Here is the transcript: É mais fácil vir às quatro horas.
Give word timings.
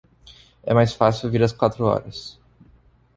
É 0.63 0.73
mais 0.73 0.93
fácil 0.95 1.29
vir 1.29 1.43
às 1.43 1.53
quatro 1.53 1.85
horas. 1.85 2.39